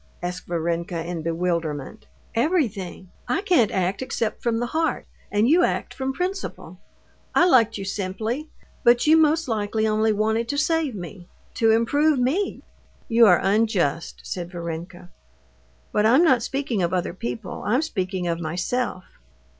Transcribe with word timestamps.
asked 0.23 0.47
Varenka 0.47 1.05
in 1.05 1.21
bewilderment. 1.21 2.07
"Everything. 2.33 3.11
I 3.27 3.43
can't 3.43 3.69
act 3.69 4.01
except 4.01 4.41
from 4.41 4.57
the 4.57 4.65
heart, 4.65 5.05
and 5.31 5.47
you 5.47 5.63
act 5.63 5.93
from 5.93 6.11
principle. 6.11 6.79
I 7.35 7.45
liked 7.45 7.77
you 7.77 7.85
simply, 7.85 8.49
but 8.83 9.05
you 9.05 9.15
most 9.15 9.47
likely 9.47 9.85
only 9.85 10.11
wanted 10.11 10.49
to 10.49 10.57
save 10.57 10.95
me, 10.95 11.27
to 11.53 11.69
improve 11.69 12.17
me." 12.17 12.63
"You 13.09 13.27
are 13.27 13.41
unjust," 13.43 14.21
said 14.23 14.51
Varenka. 14.51 15.11
"But 15.91 16.07
I'm 16.07 16.23
not 16.23 16.41
speaking 16.41 16.81
of 16.81 16.95
other 16.95 17.13
people, 17.13 17.61
I'm 17.63 17.83
speaking 17.83 18.25
of 18.25 18.39
myself." 18.39 19.03